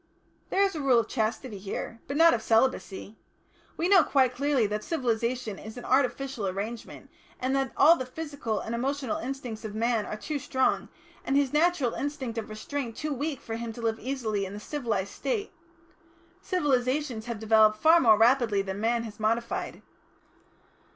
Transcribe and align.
"There 0.49 0.63
is 0.63 0.73
a 0.73 0.81
Rule 0.81 0.97
of 0.97 1.07
Chastity 1.07 1.59
here 1.59 2.01
but 2.07 2.17
not 2.17 2.33
of 2.33 2.41
Celibacy. 2.41 3.19
We 3.77 3.87
know 3.87 4.03
quite 4.03 4.33
clearly 4.33 4.65
that 4.65 4.83
civilisation 4.83 5.59
is 5.59 5.77
an 5.77 5.85
artificial 5.85 6.47
arrangement, 6.47 7.11
and 7.39 7.55
that 7.55 7.71
all 7.77 7.95
the 7.95 8.07
physical 8.07 8.59
and 8.61 8.73
emotional 8.73 9.17
instincts 9.19 9.63
of 9.63 9.75
man 9.75 10.07
are 10.07 10.17
too 10.17 10.39
strong, 10.39 10.89
and 11.23 11.35
his 11.35 11.53
natural 11.53 11.93
instinct 11.93 12.39
of 12.39 12.49
restraint 12.49 12.97
too 12.97 13.13
weak, 13.13 13.41
for 13.41 13.57
him 13.57 13.71
to 13.73 13.81
live 13.83 13.99
easily 13.99 14.43
in 14.43 14.53
the 14.53 14.59
civilised 14.59 15.13
State. 15.13 15.53
Civilisation 16.41 17.21
has 17.21 17.37
developed 17.37 17.77
far 17.77 17.99
more 17.99 18.17
rapidly 18.17 18.63
than 18.63 18.81
man 18.81 19.03
has 19.03 19.19
modified. 19.19 19.83